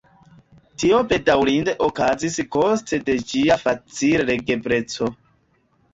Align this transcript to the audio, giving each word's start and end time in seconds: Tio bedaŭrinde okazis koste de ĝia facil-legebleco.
Tio 0.83 1.01
bedaŭrinde 1.11 1.75
okazis 1.89 2.39
koste 2.57 3.01
de 3.11 3.19
ĝia 3.33 3.59
facil-legebleco. 3.67 5.15